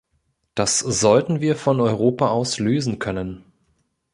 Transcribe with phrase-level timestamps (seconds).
[0.55, 3.45] Das sollten wir von Europa aus lösen können.